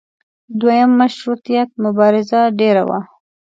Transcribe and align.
دویم 0.59 0.91
مشروطیت 1.01 1.69
مبارزه 1.83 2.41
ډېره 2.59 2.83
وه. 2.89 2.99